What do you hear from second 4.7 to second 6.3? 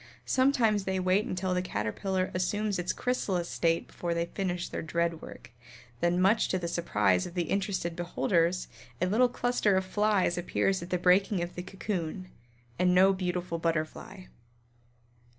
dread work, then